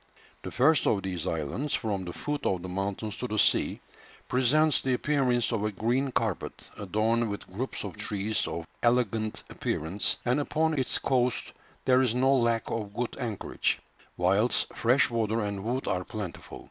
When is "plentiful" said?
16.03-16.59